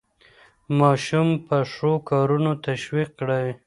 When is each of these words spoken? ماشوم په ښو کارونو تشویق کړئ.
ماشوم 0.79 1.27
په 1.47 1.57
ښو 1.71 1.91
کارونو 2.09 2.51
تشویق 2.65 3.09
کړئ. 3.19 3.47